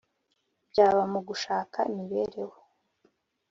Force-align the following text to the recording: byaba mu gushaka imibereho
byaba 0.69 1.01
mu 1.11 1.19
gushaka 1.27 1.79
imibereho 1.91 2.57